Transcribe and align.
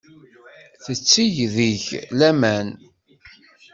Tetteg 0.83 1.35
deg-k 1.55 1.87
laman. 2.19 2.67